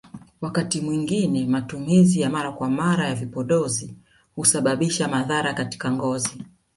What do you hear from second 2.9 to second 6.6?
ya vipodozi husababisha madhara katika ngozi